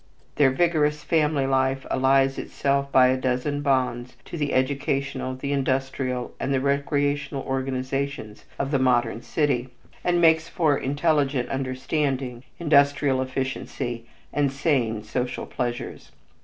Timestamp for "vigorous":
0.49-1.03